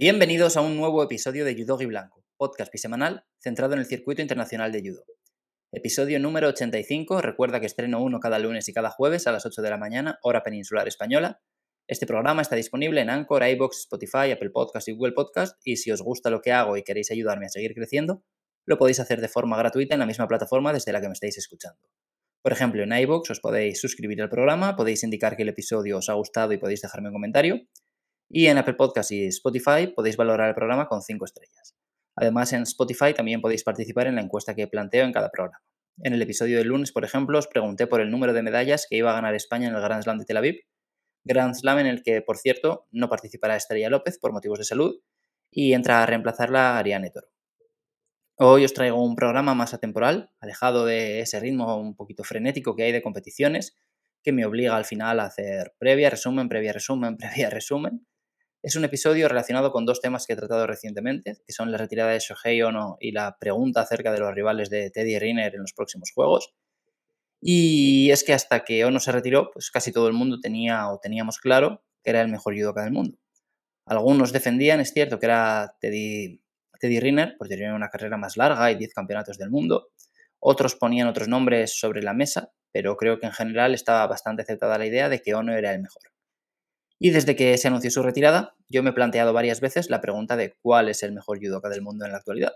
[0.00, 4.70] Bienvenidos a un nuevo episodio de Judo Blanco, podcast bisemanal centrado en el circuito internacional
[4.70, 5.02] de judo.
[5.72, 9.60] Episodio número 85, recuerda que estreno uno cada lunes y cada jueves a las 8
[9.60, 11.40] de la mañana, hora peninsular española.
[11.88, 15.90] Este programa está disponible en Anchor, iBox, Spotify, Apple Podcast y Google Podcast y si
[15.90, 18.22] os gusta lo que hago y queréis ayudarme a seguir creciendo,
[18.66, 21.38] lo podéis hacer de forma gratuita en la misma plataforma desde la que me estáis
[21.38, 21.80] escuchando.
[22.40, 26.08] Por ejemplo, en iBox os podéis suscribir al programa, podéis indicar que el episodio os
[26.08, 27.62] ha gustado y podéis dejarme un comentario.
[28.30, 31.74] Y en Apple Podcast y Spotify podéis valorar el programa con 5 estrellas.
[32.14, 35.62] Además, en Spotify también podéis participar en la encuesta que planteo en cada programa.
[36.02, 38.96] En el episodio del lunes, por ejemplo, os pregunté por el número de medallas que
[38.96, 40.60] iba a ganar España en el Grand Slam de Tel Aviv.
[41.24, 45.00] Grand Slam en el que, por cierto, no participará Estrella López por motivos de salud
[45.50, 47.28] y entra a reemplazarla Ariane Toro.
[48.36, 52.84] Hoy os traigo un programa más atemporal, alejado de ese ritmo un poquito frenético que
[52.84, 53.76] hay de competiciones,
[54.22, 58.06] que me obliga al final a hacer previa, resumen, previa, resumen, previa, resumen.
[58.60, 62.10] Es un episodio relacionado con dos temas que he tratado recientemente, que son la retirada
[62.10, 65.72] de Shohei Ono y la pregunta acerca de los rivales de Teddy Riner en los
[65.72, 66.52] próximos juegos.
[67.40, 70.98] Y es que hasta que Ono se retiró, pues casi todo el mundo tenía o
[70.98, 73.16] teníamos claro que era el mejor judoka del mundo.
[73.86, 76.40] Algunos defendían, es cierto, que era Teddy
[76.80, 79.90] Teddy Riner, pues tenía una carrera más larga y 10 campeonatos del mundo.
[80.40, 84.78] Otros ponían otros nombres sobre la mesa, pero creo que en general estaba bastante aceptada
[84.78, 86.02] la idea de que Ono era el mejor.
[86.98, 90.36] Y desde que se anunció su retirada, yo me he planteado varias veces la pregunta
[90.36, 92.52] de cuál es el mejor judoka del mundo en la actualidad.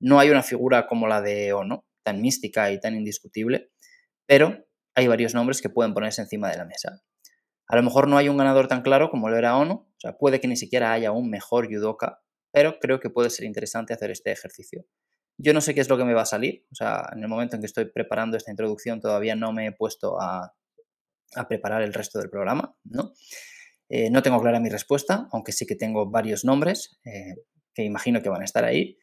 [0.00, 3.70] No hay una figura como la de Ono, tan mística y tan indiscutible,
[4.26, 4.64] pero
[4.94, 7.02] hay varios nombres que pueden ponerse encima de la mesa.
[7.66, 10.16] A lo mejor no hay un ganador tan claro como lo era Ono, o sea,
[10.16, 12.20] puede que ni siquiera haya un mejor judoka
[12.52, 14.84] pero creo que puede ser interesante hacer este ejercicio.
[15.38, 17.28] Yo no sé qué es lo que me va a salir, o sea, en el
[17.28, 20.54] momento en que estoy preparando esta introducción todavía no me he puesto a,
[21.48, 23.12] preparar el resto del programa, ¿no?
[23.88, 27.36] Eh, no tengo clara mi respuesta, aunque sí que tengo varios nombres eh,
[27.74, 28.98] que imagino que van a estar ahí.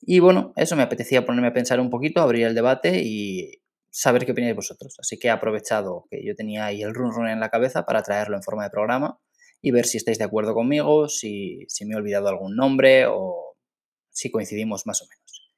[0.00, 4.26] Y bueno, eso me apetecía ponerme a pensar un poquito, abrir el debate y saber
[4.26, 4.96] qué opináis vosotros.
[5.00, 8.02] Así que he aprovechado que yo tenía ahí el run run en la cabeza para
[8.02, 9.18] traerlo en forma de programa
[9.62, 13.56] y ver si estáis de acuerdo conmigo, si, me he olvidado algún nombre o
[14.10, 15.50] si coincidimos más o menos.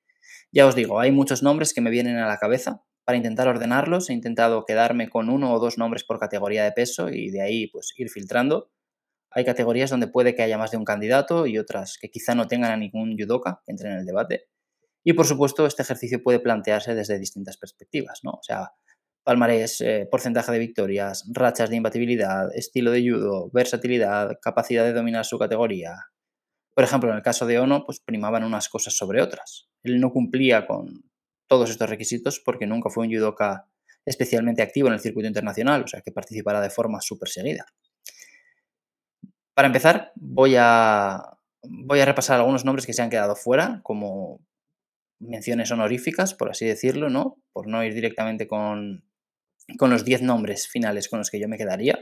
[0.52, 2.82] Ya os digo, hay muchos nombres que me vienen a la cabeza.
[3.08, 7.08] Para intentar ordenarlos he intentado quedarme con uno o dos nombres por categoría de peso
[7.08, 8.70] y de ahí pues ir filtrando.
[9.30, 12.48] Hay categorías donde puede que haya más de un candidato y otras que quizá no
[12.48, 14.50] tengan a ningún judoka que entre en el debate.
[15.02, 18.32] Y por supuesto, este ejercicio puede plantearse desde distintas perspectivas, ¿no?
[18.32, 18.72] O sea,
[19.24, 25.24] palmarés, eh, porcentaje de victorias, rachas de imbatibilidad, estilo de judo, versatilidad, capacidad de dominar
[25.24, 25.94] su categoría.
[26.74, 29.70] Por ejemplo, en el caso de Ono, pues primaban unas cosas sobre otras.
[29.82, 31.07] Él no cumplía con
[31.48, 33.66] todos estos requisitos porque nunca fue un judoka
[34.04, 37.66] especialmente activo en el circuito internacional, o sea, que participara de forma súper seguida.
[39.54, 41.20] Para empezar, voy a,
[41.62, 44.40] voy a repasar algunos nombres que se han quedado fuera, como
[45.18, 47.42] menciones honoríficas, por así decirlo, ¿no?
[47.52, 49.04] Por no ir directamente con,
[49.76, 51.98] con los 10 nombres finales con los que yo me quedaría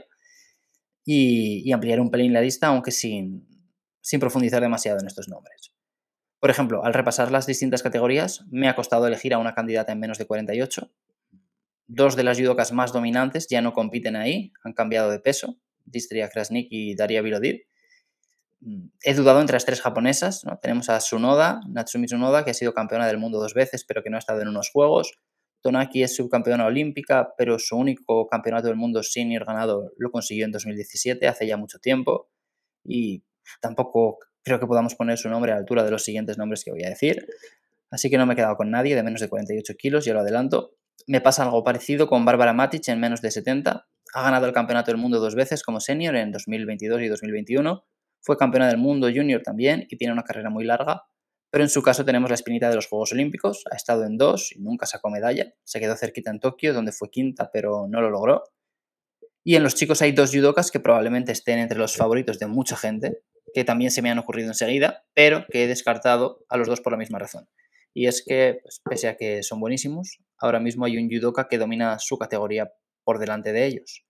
[1.03, 3.47] y, ampliar un pelín la lista, aunque sin,
[4.01, 5.73] sin profundizar demasiado en estos nombres.
[6.39, 9.99] Por ejemplo, al repasar las distintas categorías, me ha costado elegir a una candidata en
[9.99, 10.91] menos de 48.
[11.87, 16.29] Dos de las judocas más dominantes ya no compiten ahí, han cambiado de peso, Distria
[16.29, 17.65] Krasnik y Daria Virodir.
[19.03, 20.43] He dudado entre las tres japonesas.
[20.61, 24.09] Tenemos a Tsunoda, Natsumi Tsunoda, que ha sido campeona del mundo dos veces, pero que
[24.09, 25.19] no ha estado en unos juegos.
[25.61, 30.51] Tonaki es subcampeona olímpica, pero su único campeonato del mundo senior ganado lo consiguió en
[30.51, 32.29] 2017, hace ya mucho tiempo.
[32.83, 33.23] Y
[33.61, 36.71] tampoco creo que podamos poner su nombre a la altura de los siguientes nombres que
[36.71, 37.27] voy a decir.
[37.91, 40.21] Así que no me he quedado con nadie de menos de 48 kilos, ya lo
[40.21, 40.71] adelanto.
[41.05, 43.87] Me pasa algo parecido con Bárbara Matic en menos de 70.
[44.13, 47.85] Ha ganado el campeonato del mundo dos veces como senior en 2022 y 2021.
[48.21, 51.03] Fue campeona del mundo junior también y tiene una carrera muy larga,
[51.51, 54.51] pero en su caso tenemos la espinita de los Juegos Olímpicos, ha estado en dos
[54.53, 58.09] y nunca sacó medalla, se quedó cerquita en Tokio, donde fue quinta, pero no lo
[58.09, 58.43] logró.
[59.43, 62.75] Y en los chicos hay dos judokas que probablemente estén entre los favoritos de mucha
[62.75, 63.21] gente,
[63.57, 66.91] que también se me han ocurrido enseguida, pero que he descartado a los dos por
[66.91, 67.49] la misma razón.
[67.91, 71.57] Y es que, pues, pese a que son buenísimos, ahora mismo hay un judoka que
[71.57, 72.71] domina su categoría
[73.03, 74.05] por delante de ellos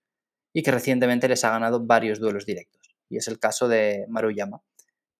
[0.52, 2.94] y que recientemente les ha ganado varios duelos directos.
[3.08, 4.60] Y es el caso de Maruyama,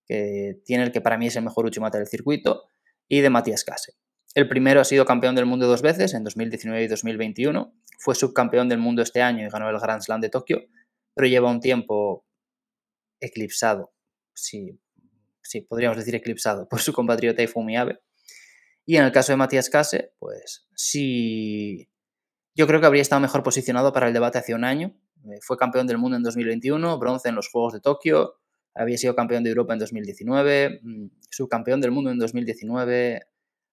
[0.04, 2.68] que tiene el que para mí es el mejor Uchimata del circuito,
[3.08, 3.94] y de Matías Case.
[4.34, 7.72] El primero ha sido campeón del mundo dos veces, en 2019 y 2021.
[7.98, 10.66] Fue subcampeón del mundo este año y ganó el Grand Slam de Tokio,
[11.14, 12.26] pero lleva un tiempo
[13.20, 13.94] eclipsado,
[14.42, 18.00] sí, podríamos decir eclipsado, por su compatriota Ifumi Abe.
[18.86, 21.88] Y en el caso de Matías Case, pues sí,
[22.54, 24.94] yo creo que habría estado mejor posicionado para el debate hace un año.
[25.24, 28.34] Eh, fue campeón del mundo en 2021, bronce en los Juegos de Tokio,
[28.74, 33.22] Había sido campeón de Europa en 2019, mm, subcampeón del mundo en 2019,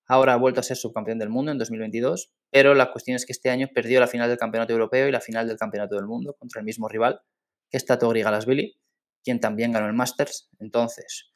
[0.08, 3.34] ahora ha vuelto a ser subcampeón del mundo en 2022, pero la cuestión es que
[3.34, 6.36] este año perdió la final del campeonato europeo y la final del campeonato del mundo
[6.40, 7.22] contra el mismo rival,
[7.70, 8.80] que es Tato Grigalasvili,
[9.26, 10.50] quien también ganó el Masters.
[10.60, 11.34] Entonces,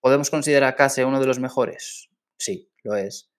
[0.00, 2.10] ¿podemos considerar a Kase uno de los mejores?
[2.36, 3.30] Sí, lo es.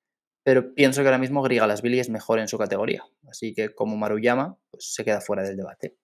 [0.44, 3.04] Pero pienso que ahora mismo Grigalasvili es mejor en su categoría.
[3.30, 5.98] Así que como Maruyama, pues se queda fuera del debate.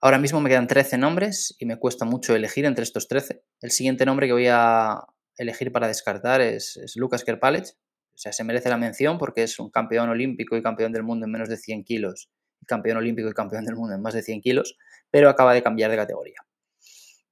[0.00, 3.42] Ahora mismo me quedan 13 nombres y me cuesta mucho elegir entre estos 13.
[3.60, 5.04] El siguiente nombre que voy a
[5.36, 7.66] elegir para descartar es, Lucas Kerpalec.
[8.14, 11.26] O sea, se merece la mención porque es un campeón olímpico y campeón del mundo
[11.26, 12.30] en menos de 100 kilos.
[12.66, 14.76] Campeón olímpico y campeón del mundo en más de 100 kilos,
[15.10, 16.44] pero acaba de cambiar de categoría.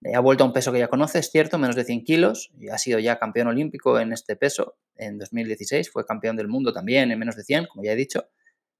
[0.04, 2.50] Eh, ha vuelto a un peso que ya conoce, es cierto, menos de 100 kilos,
[2.58, 6.72] y ha sido ya campeón olímpico en este peso en 2016, fue campeón del mundo
[6.72, 8.28] también en menos de 100, como ya he dicho,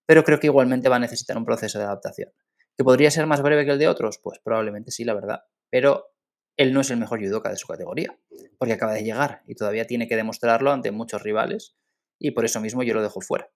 [0.07, 2.33] pero creo que igualmente va a necesitar un proceso de adaptación.
[2.77, 4.21] ¿Que podría ser más breve que el de otros?
[4.23, 5.41] Pues probablemente sí, la verdad.
[5.69, 6.13] Pero
[6.57, 8.17] él no es el mejor judoka de su categoría,
[8.57, 11.77] porque acaba de llegar y todavía tiene que demostrarlo ante muchos rivales
[12.19, 13.51] y por eso mismo yo lo dejo fuera.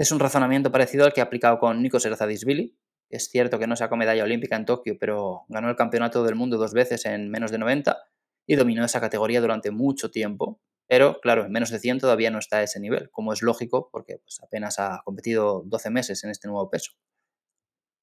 [0.00, 2.74] Es un razonamiento parecido al que ha aplicado con Nikos Erzadisvili.
[3.10, 6.56] Es cierto que no sacó medalla olímpica en Tokio, pero ganó el campeonato del mundo
[6.56, 7.98] dos veces en menos de 90
[8.46, 10.58] y dominó esa categoría durante mucho tiempo.
[10.86, 13.90] Pero claro, en menos de 100 todavía no está a ese nivel, como es lógico,
[13.92, 16.92] porque pues, apenas ha competido 12 meses en este nuevo peso.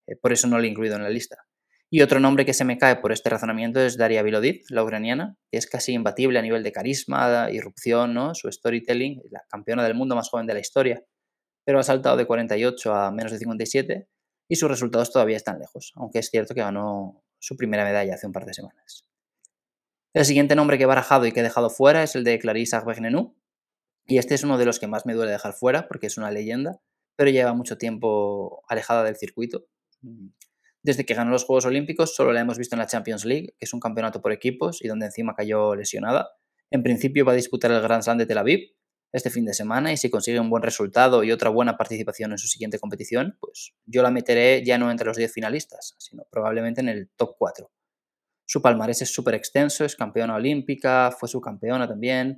[0.06, 1.48] Eh, por eso no lo he incluido en la lista.
[1.90, 5.36] Y otro nombre que se me cae por este razonamiento es Daria Vilodit, la ucraniana,
[5.50, 8.36] que es casi imbatible a nivel de carisma, irrupción, ¿no?
[8.36, 11.04] su storytelling, la campeona del mundo más joven de la historia,
[11.68, 14.08] pero ha saltado de 48 a menos de 57
[14.48, 18.26] y sus resultados todavía están lejos, aunque es cierto que ganó su primera medalla hace
[18.26, 19.06] un par de semanas.
[20.14, 22.74] El siguiente nombre que he barajado y que he dejado fuera es el de Clarisse
[22.74, 23.36] Agbegnenu,
[24.06, 26.32] y este es uno de los que más me duele dejar fuera porque es una
[26.32, 26.80] leyenda,
[27.18, 29.68] pero lleva mucho tiempo alejada del circuito
[30.88, 33.66] desde que ganó los Juegos Olímpicos solo la hemos visto en la Champions League, que
[33.66, 36.30] es un campeonato por equipos y donde encima cayó lesionada.
[36.72, 38.72] En principio va a disputar el Grand Slam de Tel Aviv
[39.18, 42.38] este fin de semana y si consigue un buen resultado y otra buena participación en
[42.38, 46.82] su siguiente competición, pues yo la meteré ya no entre los 10 finalistas, sino probablemente
[46.82, 47.70] en el top 4.
[48.46, 52.38] Su palmarés es súper extenso, es campeona olímpica, fue subcampeona también,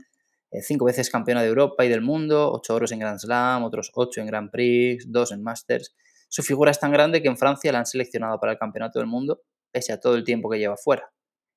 [0.51, 3.91] eh, cinco veces campeona de Europa y del mundo, ocho oros en Grand Slam, otros
[3.93, 5.95] ocho en Grand Prix, dos en Masters.
[6.27, 9.07] Su figura es tan grande que en Francia la han seleccionado para el Campeonato del
[9.07, 9.41] Mundo,
[9.71, 11.11] pese a todo el tiempo que lleva fuera.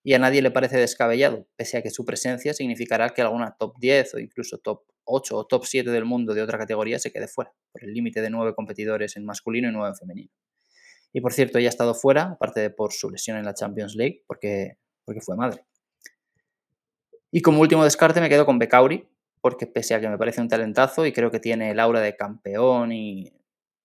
[0.05, 3.79] Y a nadie le parece descabellado, pese a que su presencia significará que alguna top
[3.79, 7.29] 10 o incluso top 8 o top 7 del mundo de otra categoría se quede
[7.29, 10.31] fuera, por el límite de nueve competidores en masculino y nueve en femenino.
[11.13, 13.95] Y por cierto, ella ha estado fuera, aparte de por su lesión en la Champions
[13.95, 15.65] League, porque, porque fue madre.
[17.31, 19.09] Y como último descarte me quedo con Becauri,
[19.41, 22.17] porque pese a que me parece un talentazo y creo que tiene el aura de
[22.17, 23.33] campeón y,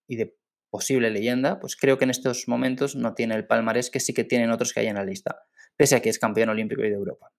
[0.07, 0.37] y de
[0.69, 4.23] posible leyenda, pues creo que en estos momentos no tiene el palmarés que sí que
[4.23, 5.43] tienen otros que hay en la lista,
[5.75, 7.31] pese a que es campeón olímpico y de Europa.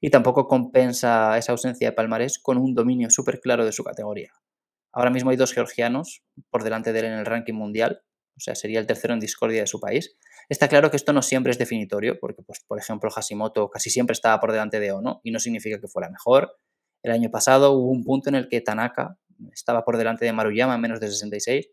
[0.00, 4.32] Y tampoco compensa esa ausencia de palmarés con un dominio súper claro de su categoría.
[4.92, 8.02] Ahora mismo hay dos georgianos por delante de él en el ranking mundial,
[8.36, 10.16] o sea, sería el tercero en discordia de su país.
[10.48, 14.12] Está claro que esto no siempre es definitorio, porque, pues, por ejemplo, Hashimoto casi siempre
[14.12, 16.58] estaba por delante de Ono y no significa que fuera mejor.
[17.02, 19.18] El año pasado hubo un punto en el que Tanaka
[19.52, 21.70] estaba por delante de Maruyama en menos de 66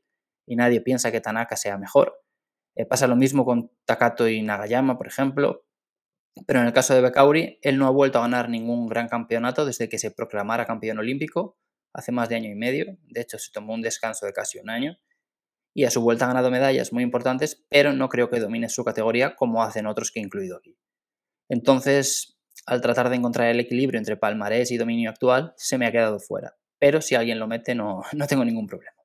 [0.47, 2.21] y nadie piensa que Tanaka sea mejor.
[2.75, 5.65] Eh, pasa lo mismo con Takato y Nagayama, por ejemplo.
[6.47, 9.65] Pero en el caso de Bekauri, él no ha vuelto a ganar ningún gran campeonato
[9.65, 11.57] desde que se proclamara campeón olímpico
[11.93, 12.97] hace más de año y medio.
[13.03, 14.97] De hecho, se tomó un descanso de casi un año.
[15.75, 18.83] Y a su vuelta ha ganado medallas muy importantes, pero no creo que domine su
[18.83, 20.77] categoría como hacen otros que he incluido aquí.
[21.49, 25.91] Entonces, al tratar de encontrar el equilibrio entre palmarés y dominio actual, se me ha
[25.91, 26.55] quedado fuera.
[26.79, 28.97] Pero si alguien lo mete, no, no tengo ningún problema.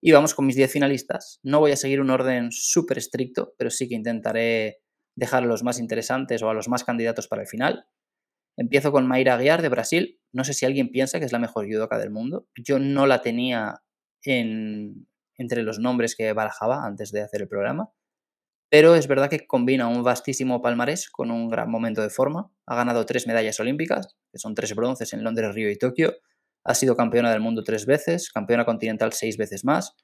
[0.00, 1.40] Y vamos con mis 10 finalistas.
[1.42, 4.82] No voy a seguir un orden súper estricto, pero sí que intentaré
[5.16, 7.86] dejar a los más interesantes o a los más candidatos para el final.
[8.56, 10.20] Empiezo con Mayra Aguiar de Brasil.
[10.32, 12.46] No sé si alguien piensa que es la mejor judoka del mundo.
[12.56, 13.82] Yo no la tenía
[14.22, 17.90] en, entre los nombres que barajaba antes de hacer el programa.
[18.70, 22.50] Pero es verdad que combina un vastísimo palmarés con un gran momento de forma.
[22.66, 26.14] Ha ganado tres medallas olímpicas, que son tres bronces en Londres, Río y Tokio,
[26.66, 29.94] ha sido campeona del mundo tres veces, campeona continental seis veces más.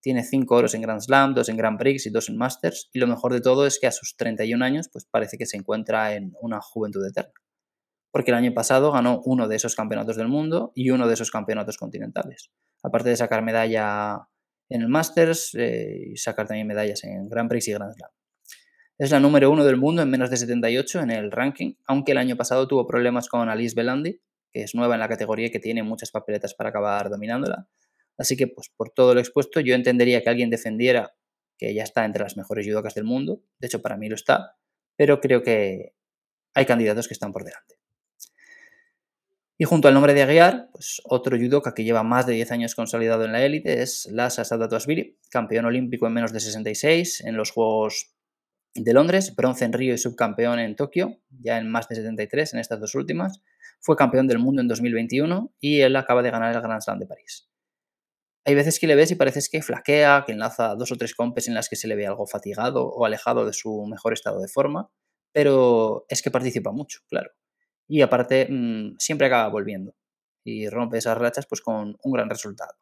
[0.00, 2.88] Tiene cinco oros en Grand Slam, dos en Grand Prix y dos en Masters.
[2.92, 5.56] Y lo mejor de todo es que a sus 31 años, pues parece que se
[5.56, 7.32] encuentra en una juventud eterna.
[8.10, 11.30] Porque el año pasado ganó uno de esos campeonatos del mundo y uno de esos
[11.30, 12.50] campeonatos continentales.
[12.82, 14.28] Aparte de sacar medalla
[14.68, 18.10] en el Masters eh, y sacar también medallas en Grand Prix y Grand Slam.
[19.00, 22.18] Es la número uno del mundo en menos de 78 en el ranking, aunque el
[22.18, 24.20] año pasado tuvo problemas con Alice Belandi,
[24.52, 27.66] que es nueva en la categoría y que tiene muchas papeletas para acabar dominándola.
[28.20, 31.14] Así que, pues por todo lo expuesto, yo entendería que alguien defendiera
[31.56, 33.42] que ya está entre las mejores judocas del mundo.
[33.58, 34.56] De hecho, para mí lo está.
[34.94, 35.94] pero creo que
[36.52, 37.76] hay candidatos que están por delante.
[39.56, 42.74] Y junto al nombre de Aguiar, pues otro judoka que lleva más de 10 años
[42.74, 47.50] consolidado en la élite es Lasa Sadatuashvili, campeón olímpico en menos de 66 en los
[47.52, 48.14] Juegos
[48.74, 52.60] de Londres, bronce en Río y subcampeón en Tokio, ya en más de 73 en
[52.60, 53.40] estas dos últimas.
[53.80, 57.06] Fue campeón del mundo en 2021 y él acaba de ganar el Grand Slam de
[57.06, 57.49] París.
[58.44, 61.48] Hay veces que le ves y parece que flaquea, que enlaza dos o tres compes
[61.48, 64.48] en las que se le ve algo fatigado o alejado de su mejor estado de
[64.48, 64.90] forma,
[65.32, 67.30] pero es que participa mucho, claro
[67.90, 69.96] y aparte mm, siempre acaba volviendo
[70.44, 72.72] y rompe esas rachas pues con un gran resultado.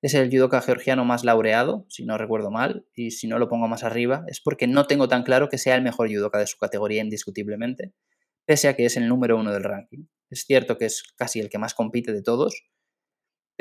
[0.00, 3.68] Es el judoka georgiano más laureado, si no recuerdo mal, y si no lo pongo
[3.68, 6.58] más arriba es porque no tengo tan claro que sea el mejor judoka de su
[6.58, 7.92] categoría indiscutiblemente,
[8.46, 10.06] pese a que es el número uno del ranking.
[10.30, 12.62] Es cierto que es casi el que más compite de todos,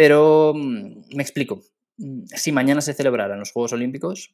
[0.01, 1.61] pero mm, me explico.
[1.97, 4.33] Mm, si mañana se celebraran los Juegos Olímpicos,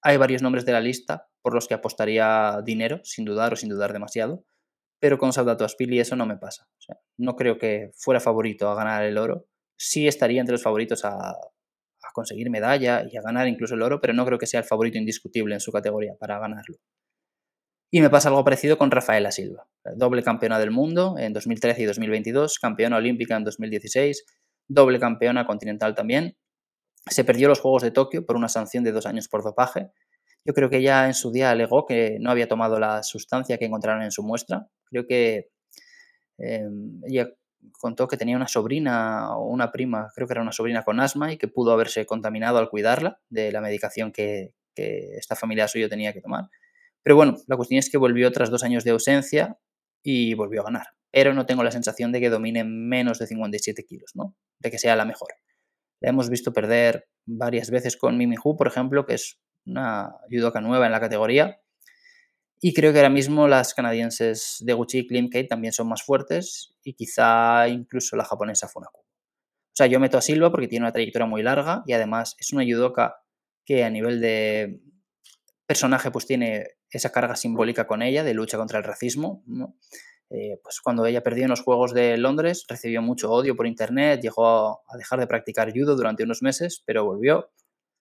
[0.00, 3.68] hay varios nombres de la lista por los que apostaría dinero, sin dudar o sin
[3.68, 4.46] dudar demasiado,
[4.98, 6.66] pero con Saudato Aspili eso no me pasa.
[7.18, 9.46] no creo que fuera favorito a ganar el oro.
[9.76, 14.00] Sí estaría entre los favoritos a, a, conseguir medalla y a ganar incluso el oro,
[14.00, 16.78] pero no creo que sea el favorito indiscutible en su categoría para ganarlo.
[17.90, 21.84] Y me pasa algo parecido con Rafaela Silva, doble campeona del mundo en 2013 y
[21.84, 24.24] 2022, campeona olímpica en 2016,
[24.68, 26.36] doble campeona continental también.
[27.08, 29.90] Se perdió los Juegos de Tokio por una sanción de dos años por dopaje
[30.46, 33.64] yo creo que ella en su día alegó que no había tomado la sustancia que
[33.64, 34.68] encontraron en su muestra.
[34.84, 35.48] Creo que
[36.38, 37.28] em, ella
[37.80, 41.32] contó que tenía una sobrina o una prima, creo que era una sobrina con asma
[41.32, 46.12] y que pudo haberse contaminado al cuidarla de la medicación que, esta familia suya tenía
[46.12, 46.50] que tomar.
[47.02, 49.58] Pero bueno, la cuestión es que volvió tras dos años de ausencia
[50.02, 50.95] y volvió a ganar.
[51.10, 54.36] Pero no tengo la sensación de que domine menos de 57 kilos, ¿no?
[54.58, 55.28] De que sea la mejor.
[56.00, 60.60] La hemos visto perder varias veces con Mimi Hu, por ejemplo, que es una judoka
[60.60, 61.60] nueva en la categoría.
[62.60, 66.74] Y creo que ahora mismo las canadienses de Gucci y Klimkate también son más fuertes
[66.82, 69.00] y quizá incluso la japonesa Funaku.
[69.00, 72.52] O sea, yo meto a Silva porque tiene una trayectoria muy larga y además es
[72.52, 73.16] una judoka
[73.66, 74.80] que a nivel de
[75.66, 79.44] personaje pues tiene esa carga simbólica con ella de lucha contra el racismo.
[80.30, 84.20] Eh, pues cuando ella perdió en los Juegos de Londres recibió mucho odio por internet,
[84.20, 87.50] llegó a dejar de practicar judo durante unos meses, pero volvió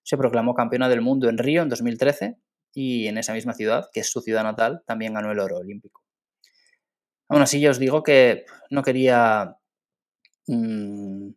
[0.06, 2.38] se proclamó campeona del mundo en Río en 2013
[2.74, 6.04] y en esa misma ciudad, que es su ciudad natal, también ganó el oro olímpico.
[7.28, 9.58] Aún así, ya os digo que no quería...
[10.46, 11.30] Mm,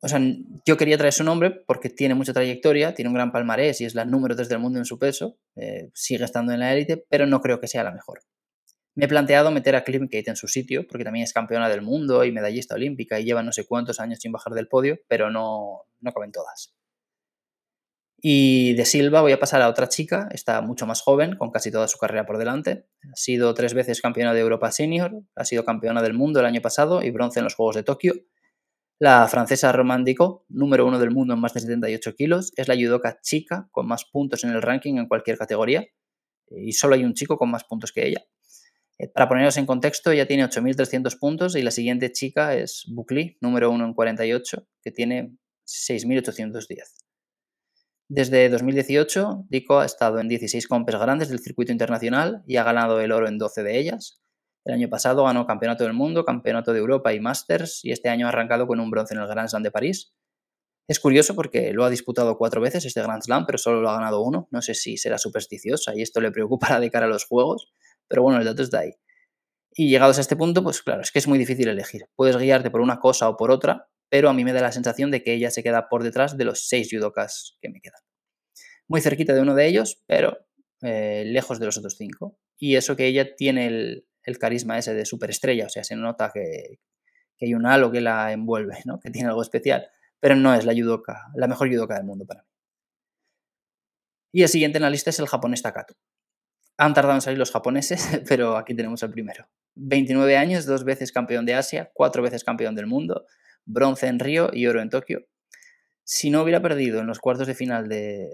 [0.00, 0.20] o sea,
[0.64, 3.96] yo quería traer su nombre porque tiene mucha trayectoria, tiene un gran palmarés y es
[3.96, 7.26] la número 3 del mundo en su peso, eh, sigue estando en la élite, pero
[7.26, 8.20] no creo que sea la mejor.
[8.98, 12.24] Me he planteado meter a Kate en su sitio, porque también es campeona del mundo
[12.24, 15.84] y medallista olímpica y lleva no sé cuántos años sin bajar del podio, pero no,
[16.00, 16.74] no caben todas.
[18.20, 21.70] Y de Silva voy a pasar a otra chica, está mucho más joven, con casi
[21.70, 22.88] toda su carrera por delante.
[23.04, 26.60] Ha sido tres veces campeona de Europa Senior, ha sido campeona del mundo el año
[26.60, 28.14] pasado y bronce en los Juegos de Tokio.
[28.98, 33.20] La francesa Romandico, número uno del mundo en más de 78 kilos, es la judoka
[33.20, 35.86] chica con más puntos en el ranking en cualquier categoría
[36.50, 38.24] y solo hay un chico con más puntos que ella.
[38.98, 43.38] Eh, para poneros en contexto, ella tiene 8.300 puntos y la siguiente chica es Bukli,
[43.40, 45.36] número uno en 48, que tiene
[45.66, 47.08] 6.810.
[48.10, 53.00] Desde 2018, Dico ha estado en 16 compes grandes del circuito internacional y ha ganado
[53.00, 54.22] el oro en 12 de ellas.
[54.64, 58.26] El año pasado ganó Campeonato del Mundo, Campeonato de Europa y Masters y este año
[58.26, 60.14] ha arrancado con un bronce en el Grand Slam de París.
[60.88, 63.94] Es curioso porque lo ha disputado cuatro veces este Grand Slam, pero solo lo ha
[63.94, 64.48] ganado uno.
[64.50, 67.72] No sé si será supersticiosa y esto le preocupará de cara a los juegos,
[68.08, 68.94] pero bueno, el dato está ahí.
[69.72, 72.06] Y llegados a este punto, pues claro, es que es muy difícil elegir.
[72.16, 75.10] Puedes guiarte por una cosa o por otra, pero a mí me da la sensación
[75.10, 78.00] de que ella se queda por detrás de los seis judokas que me quedan.
[78.88, 80.38] Muy cerquita de uno de ellos, pero
[80.82, 82.38] eh, lejos de los otros cinco.
[82.56, 84.04] Y eso que ella tiene el,
[84.38, 86.80] carisma ese de superestrella, o sea, se nota que,
[87.40, 88.98] hay un halo que la envuelve, ¿no?
[89.00, 89.88] que tiene algo especial,
[90.20, 92.48] pero no es la judoka, la mejor judoka del mundo para mí.
[94.32, 95.94] Y el siguiente en la lista es el japonés Takato.
[96.78, 99.48] Han tardado en salir los japoneses, pero aquí tenemos el primero.
[99.74, 103.26] 29 años, dos veces campeón de Asia, cuatro veces campeón del mundo,
[103.64, 105.26] bronce en Río y oro en Tokio.
[106.04, 108.30] Si no hubiera perdido en los cuartos de final de,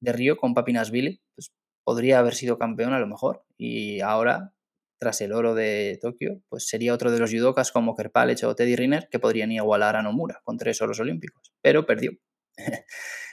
[0.00, 1.52] Río con Billy, pues
[1.84, 3.44] podría haber sido campeón a lo mejor.
[3.56, 4.52] Y ahora,
[4.98, 8.74] tras el oro de Tokio, pues sería otro de los judokas como Kerpalech o Teddy
[8.74, 11.52] Riner que podrían igualar a Nomura con tres oros olímpicos.
[11.62, 12.12] Pero perdió.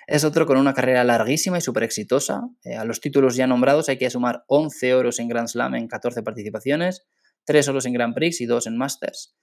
[0.09, 2.41] es otro con una carrera larguísima y súper exitosa.
[2.63, 5.87] Eh, a los títulos ya nombrados hay que sumar 11 oros en Grand Slam en
[5.87, 7.07] 14 participaciones,
[7.45, 9.35] 3 oros en Grand Prix y 2 en Masters.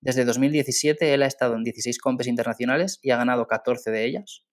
[0.00, 4.46] Desde 2017 él ha estado en 16 compes internacionales y ha ganado 14 de ellas.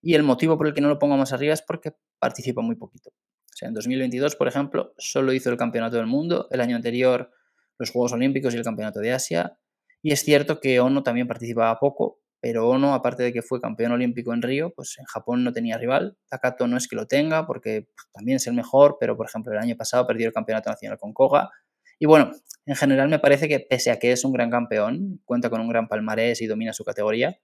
[0.00, 2.76] Y el motivo por el que no lo pongo más arriba es porque participa muy
[2.76, 3.10] poquito.
[3.10, 7.30] O sea, en 2022, por ejemplo, solo hizo el Campeonato del Mundo, el año anterior
[7.78, 9.58] los Juegos Olímpicos y el Campeonato de Asia.
[10.02, 13.92] Y es cierto que Ono también participaba poco, pero Ono, aparte de que fue campeón
[13.92, 16.16] olímpico en Río, pues en Japón no tenía rival.
[16.28, 19.58] Takato no es que lo tenga, porque también es el mejor, pero por ejemplo el
[19.58, 21.50] año pasado perdió el Campeonato Nacional con Koga.
[21.98, 22.32] Y bueno,
[22.64, 25.68] en general me parece que pese a que es un gran campeón, cuenta con un
[25.68, 27.38] gran palmarés y domina su categoría,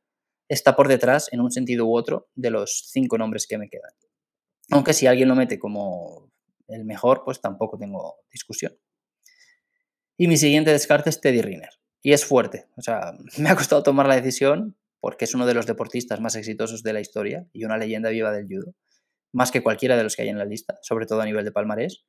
[0.49, 3.91] está por detrás, en un sentido u otro, de los cinco nombres que me quedan.
[4.71, 6.31] Aunque si alguien lo mete como
[6.69, 8.73] el mejor, pues tampoco tengo discusión.
[10.17, 11.71] Y mi siguiente descarte es Teddy Riner.
[12.03, 12.67] Y es fuerte.
[12.77, 14.77] O sea, me ha costado tomar la decisión
[15.07, 18.33] porque es uno de los deportistas más exitosos de la historia y una leyenda viva
[18.33, 18.75] del judo.
[19.33, 21.53] Más que cualquiera de los que hay en la lista, sobre todo a nivel de
[21.53, 22.05] palmarés,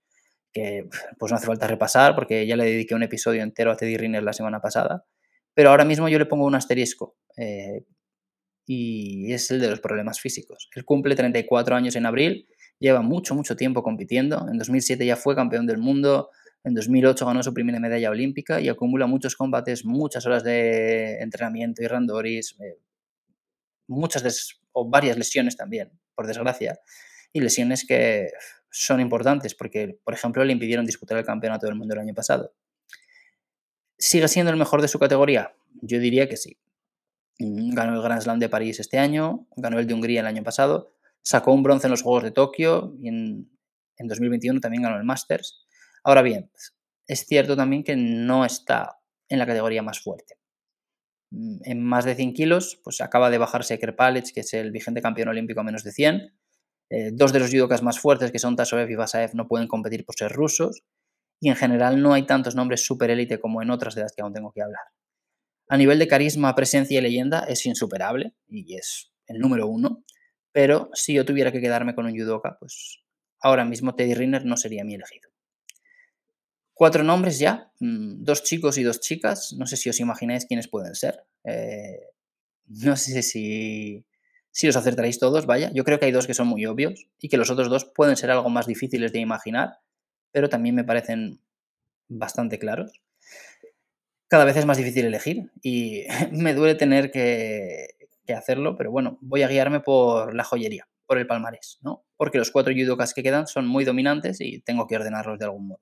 [0.51, 0.89] que
[1.19, 4.23] pues no hace falta repasar porque ya le dediqué un episodio entero a Teddy Riner
[4.23, 5.05] la semana pasada.
[5.53, 7.15] Pero ahora mismo yo le pongo un asterisco.
[7.37, 7.85] Eh,
[8.65, 10.67] y es el de los problemas físicos.
[10.73, 12.47] Él cumple 34 años en abril,
[12.79, 14.47] lleva mucho, mucho tiempo compitiendo.
[14.51, 16.31] En 2007 ya fue campeón del mundo,
[16.63, 21.81] en 2008 ganó su primera medalla olímpica y acumula muchos combates, muchas horas de entrenamiento
[21.83, 22.79] y randoris, eh,
[23.87, 26.79] muchas o varias lesiones también, por desgracia,
[27.33, 28.29] y lesiones que
[28.69, 32.53] son importantes porque, por ejemplo, le impidieron disputar el campeonato del mundo el año pasado.
[33.97, 35.55] ¿Sigue siendo el mejor de su categoría?
[35.81, 36.59] Yo diría que sí.
[37.39, 40.43] Mm, ganó el Grand Slam de París este año, ganó el de Hungría el año
[40.43, 43.49] pasado, sacó un bronce en los Juegos de Tokio y en,
[43.99, 45.65] 2021 también ganó el Masters.
[46.03, 46.51] Ahora bien,
[47.07, 50.36] es cierto también que no está en la categoría más fuerte.
[51.31, 55.27] En más de 100 kilos, pues acaba de bajarse Krepalec, que es el vigente campeón
[55.29, 56.33] olímpico a menos de 100.
[56.89, 60.05] Eh, dos de los judokas más fuertes, que son Tasoev y Basaev, no pueden competir
[60.05, 60.83] por ser rusos.
[61.39, 64.21] Y en general no hay tantos nombres super élite como en otras de las que
[64.21, 64.85] aún tengo que hablar.
[65.69, 70.03] A nivel de carisma, presencia y leyenda es insuperable y es el número uno.
[70.53, 73.03] Pero si yo tuviera que quedarme con un judoka, pues
[73.41, 75.26] ahora mismo Teddy Riner no sería mi elegido.
[76.77, 79.53] Cuatro nombres ya, mm, dos chicos y dos chicas.
[79.57, 81.25] No sé si os imagináis quiénes pueden ser.
[81.43, 81.99] Eh,
[82.67, 84.05] no sé si,
[84.51, 85.71] si os acertaréis todos, vaya.
[85.73, 88.15] Yo creo que hay dos que son muy obvios y que los otros dos pueden
[88.15, 89.79] ser algo más difíciles de imaginar,
[90.31, 91.41] pero también me parecen
[92.09, 93.01] bastante claros
[94.27, 97.87] cada vez es más difícil elegir y me duele tener que,
[98.35, 102.03] hacerlo, pero bueno, voy a guiarme por la joyería, por el palmarés, ¿no?
[102.17, 105.69] Porque los cuatro judokas que quedan son muy dominantes y tengo que ordenarlos de algún
[105.69, 105.81] modo.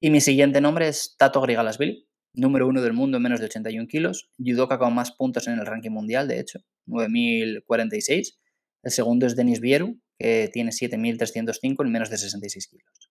[0.00, 3.88] Y mi siguiente nombre es Tato Grigalasvili, número uno del mundo en menos de 81
[3.88, 8.36] kilos, judoka con más puntos en el ranking mundial, de hecho, 9.046.
[8.82, 13.10] El segundo es Denis Vieru, que tiene 7.305 en menos de 66 kilos.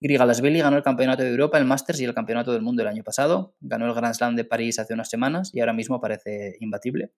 [0.00, 3.04] Grigalasvili ganó el Campeonato de Europa, el Masters y el Campeonato del Mundo el año
[3.04, 3.54] pasado.
[3.60, 7.12] Ganó el Grand Slam de París hace unas semanas y ahora mismo parece imbatible.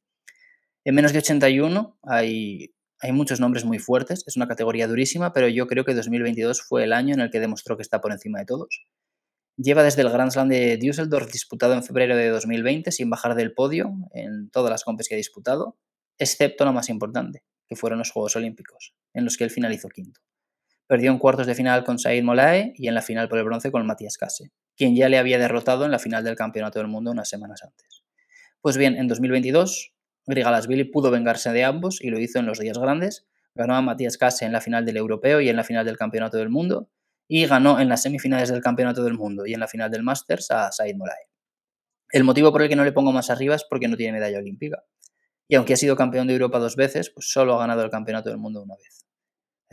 [0.85, 4.25] En menos de 81 hay, hay muchos nombres muy fuertes.
[4.27, 7.39] Es una categoría durísima, pero yo creo que 2022 fue el año en el que
[7.39, 8.87] demostró que está por encima de todos.
[9.59, 13.53] Lleva desde el Grand Slam de Düsseldorf disputado en febrero de 2020 sin bajar del
[13.53, 15.77] podio en todas las compes que ha disputado,
[16.17, 20.23] excepto la más importante, que fueron los Juegos Olímpicos, en los que él finalizó quinto.
[20.87, 23.71] Perdió en cuartos de final con Said Molae y en la final por el bronce
[23.71, 27.11] con Matías Kase, quien ya le había derrotado en la final del Campeonato del Mundo
[27.11, 28.03] unas semanas antes.
[28.63, 29.94] Pues bien, en 2022,
[30.27, 33.27] Grigalasvili pudo vengarse de ambos y lo hizo en los días grandes.
[33.55, 36.39] Ganó a Matías Kase en la final del Europeo y en la final del Campeonato
[36.39, 36.91] del Mundo,
[37.29, 40.51] y ganó en las semifinales del Campeonato del Mundo y en la final del Masters
[40.51, 41.29] a Said Molae.
[42.11, 44.39] El motivo por el que no le pongo más arriba es porque no tiene medalla
[44.39, 44.85] olímpica.
[45.49, 48.31] Y aunque ha sido campeón de Europa dos veces, pues solo ha ganado el Campeonato
[48.31, 49.05] del Mundo una vez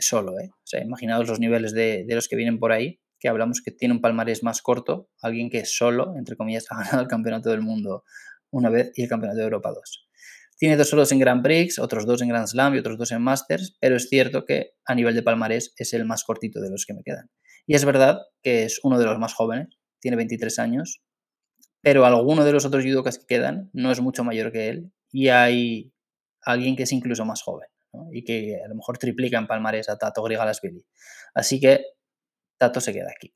[0.01, 0.49] solo, ¿eh?
[0.53, 3.93] O sea, imaginaos los niveles de, los que vienen por ahí, que hablamos que tiene
[3.93, 8.03] un palmarés más corto, alguien que solo, entre comillas, ha ganado el campeonato del mundo
[8.49, 10.07] una vez y el campeonato de Europa dos.
[10.61, 13.23] Tiene dos solos en Grand Prix, otros dos en Grand Slam y otros dos en
[13.23, 16.85] Masters, pero es cierto que a nivel de palmarés es el más cortito de los
[16.85, 17.31] que me quedan.
[17.65, 19.69] Y es verdad que es uno de los más jóvenes,
[19.99, 21.01] tiene 23 años,
[21.81, 25.29] pero alguno de los otros judokas que quedan no es mucho mayor que él y
[25.29, 25.91] hay
[26.43, 27.67] alguien que es incluso más joven
[28.11, 30.85] y que a lo mejor triplica en palmarés a Tato Grigalasvili.
[31.33, 31.85] Así que
[32.59, 33.33] Tato se queda aquí.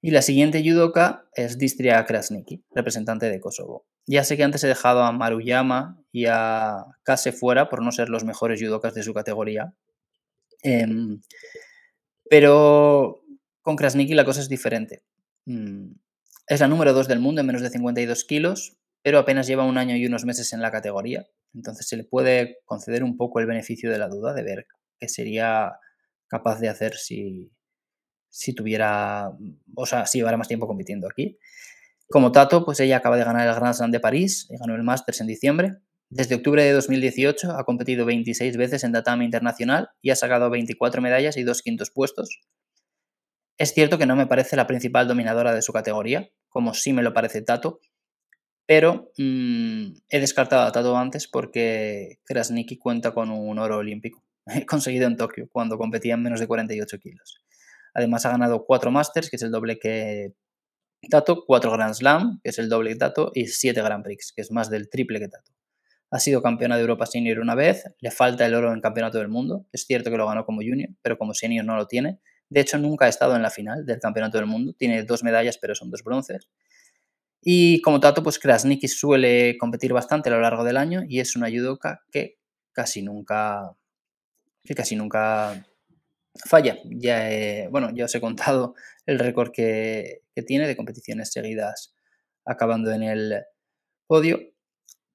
[0.00, 3.88] Y la siguiente judoka es Distria Krasniki, representante de Kosovo.
[4.08, 8.08] Ya sé que antes he dejado a Maruyama y a Kase fuera por no ser
[8.08, 9.74] los mejores judokas de su categoría.
[10.62, 11.20] Em,
[12.30, 13.22] pero
[13.60, 15.02] con Krasniki la cosa es diferente.
[15.44, 15.92] Mm,
[16.46, 19.76] es la número 2 del mundo en menos de 52 kilos, pero apenas lleva un
[19.76, 21.26] año y unos meses en la categoría.
[21.52, 24.66] Entonces se le puede conceder un poco el beneficio de la duda de ver
[24.98, 25.72] qué sería
[26.28, 27.52] capaz de hacer si,
[28.30, 29.32] si tuviera,
[29.74, 31.38] o sea, si llevara más tiempo compitiendo aquí.
[32.10, 34.82] Como Tato, pues ella acaba de ganar el Grand Slam de París y ganó el
[34.82, 35.76] Masters en diciembre.
[36.08, 41.02] Desde octubre de 2018 ha competido 26 veces en Tatami Internacional y ha sacado 24
[41.02, 42.40] medallas y dos quintos puestos.
[43.58, 47.02] Es cierto que no me parece la principal dominadora de su categoría, como sí me
[47.02, 47.80] lo parece Tato,
[48.64, 54.24] pero mm, he descartado a Tato antes porque Krasniki cuenta con un oro olímpico
[54.66, 57.42] conseguido en Tokio cuando competía en menos de 48 kilos.
[57.92, 60.32] Además ha ganado cuatro Masters, que es el doble que
[61.08, 64.42] Tato, cuatro Grand Slam, que es el doble que Tato, y siete Grand Prix, que
[64.42, 65.52] es más del triple que Tato.
[66.10, 69.28] Ha sido campeona de Europa Senior una vez, le falta el oro en Campeonato del
[69.28, 69.66] Mundo.
[69.72, 72.18] Es cierto que lo ganó como junior, pero como senior no lo tiene.
[72.48, 74.72] De hecho, nunca ha estado en la final del Campeonato del Mundo.
[74.72, 76.48] Tiene dos medallas, pero son dos bronces.
[77.42, 81.36] Y como Tato, pues Krasniki suele competir bastante a lo largo del año y es
[81.36, 82.38] una judoka que
[82.72, 83.76] casi nunca,
[84.64, 85.66] que casi nunca
[86.44, 86.78] falla.
[86.84, 88.74] Ya bueno, ya os he contado
[89.06, 91.94] el récord que, que tiene de competiciones seguidas
[92.44, 93.44] acabando en el
[94.06, 94.40] podio,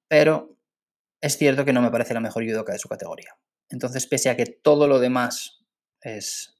[0.08, 0.56] pero
[1.20, 3.36] es cierto que no me parece la mejor judoka de su categoría.
[3.70, 5.64] Entonces, pese a que todo lo demás
[6.00, 6.56] es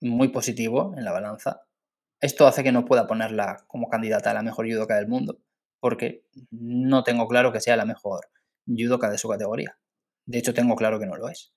[0.00, 1.62] muy positivo en la balanza,
[2.20, 5.40] esto hace que no pueda ponerla como candidata a la mejor judoka del mundo,
[5.80, 8.28] porque no tengo claro que sea la mejor
[8.66, 9.78] judoka de su categoría.
[10.26, 11.54] De hecho, tengo claro que no lo es.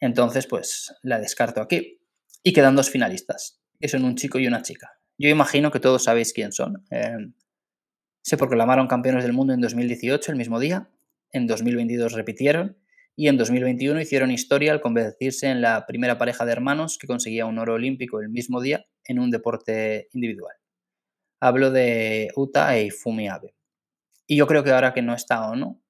[0.00, 2.00] Entonces, pues la descarto aquí.
[2.42, 4.92] Y quedan dos finalistas, que son un chico y una chica.
[5.18, 6.84] Yo imagino que todos sabéis quién son.
[6.90, 7.32] Eh,
[8.22, 10.90] se proclamaron campeones del mundo en 2018, el mismo día,
[11.32, 12.76] en 2022 repitieron
[13.14, 17.46] y en 2021 hicieron historia al convertirse en la primera pareja de hermanos que conseguía
[17.46, 20.54] un oro olímpico el mismo día en un deporte individual.
[21.40, 23.54] Hablo de Uta e Ifumi Abe.
[24.26, 25.80] Y yo creo que ahora que no está no,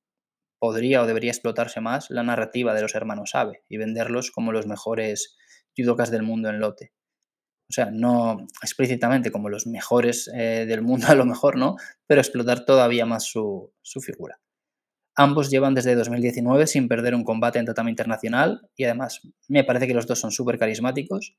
[0.58, 4.66] podría o debería explotarse más la narrativa de los hermanos Abe y venderlos como los
[4.66, 5.36] mejores
[5.76, 6.92] judokas del mundo en lote
[7.68, 11.76] o sea, no explícitamente como los mejores eh, del mundo a lo mejor, ¿no?
[12.06, 14.40] Pero explotar todavía más su, figura.
[15.16, 19.86] Ambos llevan desde 2019 sin perder un combate en tatami internacional y además me parece
[19.86, 21.34] que los dos son súper carismáticos.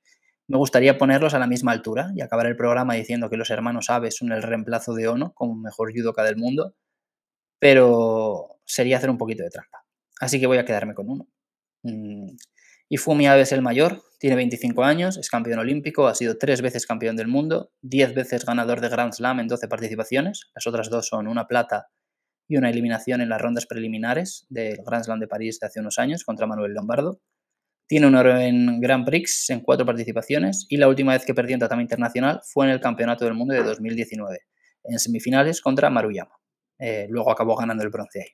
[0.47, 3.89] Me gustaría ponerlos a la misma altura y acabar el programa diciendo que los hermanos
[3.89, 6.73] Abe son el reemplazo de Ono como mejor judoka del mundo,
[7.59, 9.83] pero sería hacer un poquito de trampa.
[10.19, 11.27] Así que voy a quedarme con uno.
[11.83, 12.35] Mm,
[12.89, 16.85] Ifumi Abe es el mayor, tiene 25 años, es campeón olímpico, ha sido tres veces
[16.85, 20.49] campeón del mundo, 10 veces ganador de Grand Slam en 12 participaciones.
[20.55, 21.89] Las otras dos son una plata
[22.47, 25.99] y una eliminación en las rondas preliminares del Grand Slam de París de hace unos
[25.99, 27.21] años contra Manuel Lombardo.
[27.87, 31.53] Tiene un oro en Grand Prix en cuatro participaciones y la última vez que perdió
[31.53, 34.39] en tatami internacional fue en el Campeonato del Mundo de 2019,
[34.85, 36.37] en semifinales contra Maruyama.
[36.79, 38.29] Eh, luego acabó ganando el bronce ahí.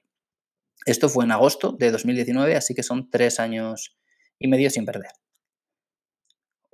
[0.86, 3.98] Esto fue en agosto de 2019, así que son tres años
[4.38, 5.12] y medio sin perder.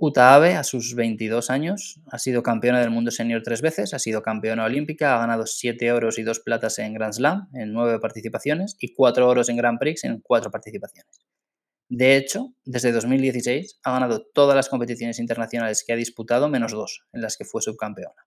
[0.02, 4.00] Uta Abe, a sus 22 años, ha sido campeona del mundo senior tres veces, ha
[4.00, 8.00] sido campeona olímpica, ha ganado 7 oros y 2 platas en Grand Slam en 9
[8.00, 11.20] participaciones y 4 oros en Grand Prix en 4 participaciones.
[11.90, 17.08] De hecho, desde 2016 ha ganado todas las competiciones internacionales que ha disputado menos 2,
[17.12, 18.26] en las que fue subcampeona.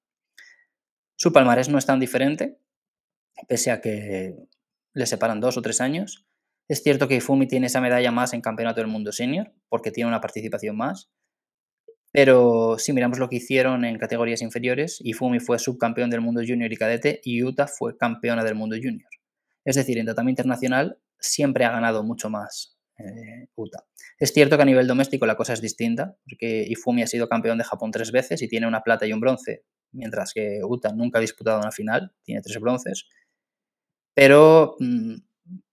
[1.16, 2.58] Su palmarés no es tan diferente,
[3.48, 4.36] pese a que
[4.94, 6.26] le separan 2 o 3 años,
[6.68, 10.08] es cierto que Ifumi tiene esa medalla más en Campeonato del Mundo Senior, porque tiene
[10.08, 11.10] una participación más.
[12.12, 16.70] Pero si miramos lo que hicieron en categorías inferiores, Ifumi fue subcampeón del mundo junior
[16.70, 19.08] y cadete y Uta fue campeona del mundo junior.
[19.64, 23.84] Es decir, en tatami internacional siempre ha ganado mucho más eh, Uta.
[24.18, 27.58] Es cierto que a nivel doméstico la cosa es distinta, porque Ifumi ha sido campeón
[27.58, 31.18] de Japón tres veces y tiene una plata y un bronce, mientras que Uta nunca
[31.18, 33.06] ha disputado una final, tiene tres bronces.
[34.14, 35.16] Pero mm,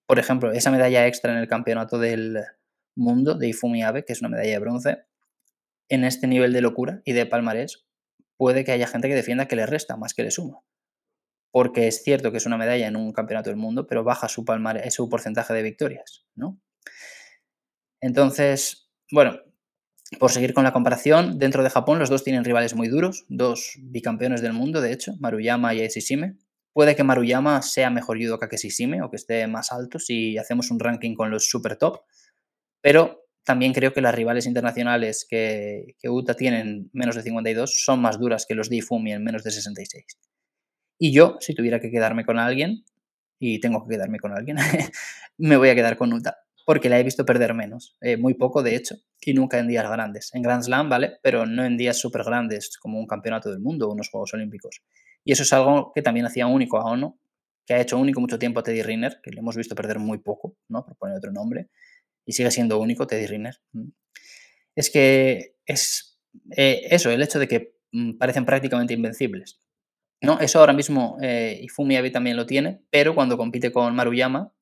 [0.09, 2.39] por ejemplo, esa medalla extra en el campeonato del
[2.95, 5.03] mundo de Ifumi Abe, que es una medalla de bronce,
[5.87, 7.85] en este nivel de locura y de palmarés,
[8.35, 10.61] puede que haya gente que defienda que le resta más que le suma.
[11.51, 14.43] Porque es cierto que es una medalla en un campeonato del mundo, pero baja su,
[14.45, 16.59] palmarés, su porcentaje de victorias, ¿no?
[18.01, 19.37] Entonces, bueno,
[20.17, 23.77] por seguir con la comparación, dentro de Japón los dos tienen rivales muy duros, dos
[23.79, 26.39] bicampeones del mundo, de hecho, Maruyama y Aishishime,
[26.73, 30.71] Puede que Maruyama sea mejor judoka que Sisime o que esté más alto si hacemos
[30.71, 32.01] un ranking con los super top,
[32.81, 38.01] pero también creo que las rivales internacionales que, que Uta tienen menos de 52 son
[38.01, 40.05] más duras que los de Ifumi en menos de 66.
[40.99, 42.83] Y yo, si tuviera que quedarme con alguien,
[43.39, 44.57] y tengo que quedarme con alguien,
[45.37, 48.61] me voy a quedar con Uta, porque la he visto perder menos, eh, muy poco
[48.61, 50.29] de hecho, y nunca en días grandes.
[50.35, 51.17] En Grand Slam, ¿vale?
[51.23, 54.81] Pero no en días súper grandes como un campeonato del mundo o unos Juegos Olímpicos.
[55.23, 57.19] Y eso es algo que también hacía único a Ono,
[57.65, 60.17] que ha hecho único mucho tiempo a Teddy Riner, que le hemos visto perder muy
[60.19, 60.85] poco, ¿no?
[60.85, 61.69] Por poner otro nombre,
[62.25, 63.55] y sigue siendo único Teddy Riner.
[63.73, 63.89] Mm.
[64.75, 66.09] Es que es
[66.55, 69.61] eh, eso, el hecho de que mm, parecen prácticamente invencibles.
[70.21, 70.39] ¿no?
[70.39, 74.53] Eso ahora mismo eh, Ifumi Abe también lo tiene, pero cuando compite con Maruyama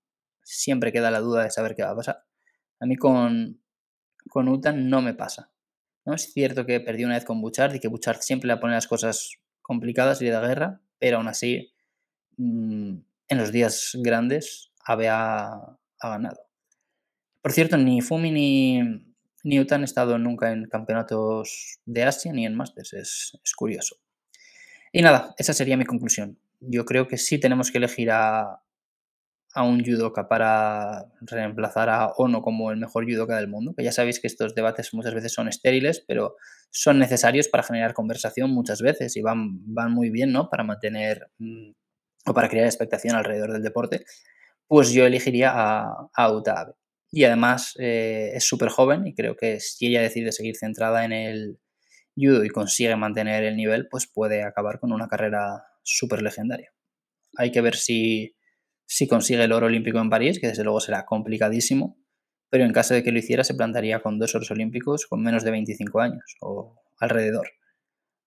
[0.43, 2.24] siempre queda la duda de saber qué va a pasar.
[2.80, 3.62] A mí con,
[4.30, 5.52] con Utan no me pasa.
[6.06, 6.13] ¿no?
[6.13, 8.88] Es cierto que perdí una vez con Buchard y que Buchard siempre le pone las
[8.88, 9.32] cosas
[9.68, 11.74] complicadas y de guerra, pero aún así
[12.38, 12.96] mm,
[13.28, 16.40] en los días grandes Abe ha, ganado.
[17.42, 18.82] Por cierto, ni Fumi ni,
[19.44, 22.94] ni han estado nunca en campeonatos de Asia ni en Masters.
[22.94, 23.98] Es, es, curioso.
[24.94, 26.40] Y nada, esa sería mi conclusión.
[26.62, 28.62] Yo creo que sí tenemos que elegir a,
[29.54, 33.92] a un judoka para reemplazar a Ono como el mejor judoka del mundo, que ya
[33.92, 36.36] sabéis que estos debates muchas veces son estériles, pero
[36.70, 40.50] son necesarios para generar conversación muchas veces y van, van muy bien, ¿no?
[40.50, 41.72] Para mantener mm,
[42.28, 44.04] o para crear expectación alrededor del deporte,
[44.68, 46.74] pues yo elegiría a, a
[47.10, 51.14] Y además eh, es súper joven y creo que si ella decide seguir centrada en
[51.14, 51.60] el
[52.16, 56.72] judo y consigue mantener el nivel, pues puede acabar con una carrera súper legendaria.
[57.38, 58.37] Hay que ver si
[58.88, 62.00] si consigue el oro olímpico en París, que desde luego será complicadísimo,
[62.50, 65.43] pero en caso de que lo hiciera se plantaría con dos oros olímpicos con menos
[65.43, 67.50] de 25 años o alrededor.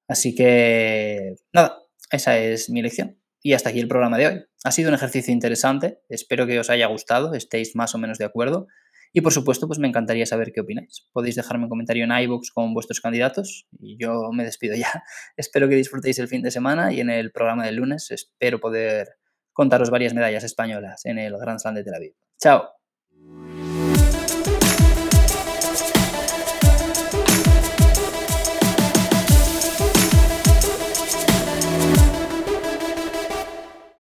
[0.06, 1.78] Así que, nada,
[2.10, 3.18] esa es mi elección.
[3.42, 4.44] Y hasta aquí el programa de hoy.
[4.64, 8.26] Ha sido un ejercicio interesante, espero que os haya gustado, estéis más o menos de
[8.26, 8.66] acuerdo.
[9.12, 11.08] Y por supuesto, pues me encantaría saber qué opináis.
[11.12, 15.02] Podéis dejarme un comentario en iVoox con vuestros candidatos y yo me despido ya.
[15.36, 19.08] espero que disfrutéis el fin de semana y en el programa del lunes espero poder
[19.52, 22.14] contaros varias medallas españolas en el Grand Slam de Tel Aviv.
[22.38, 22.79] Chao.